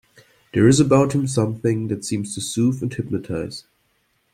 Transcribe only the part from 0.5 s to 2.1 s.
There is about him something that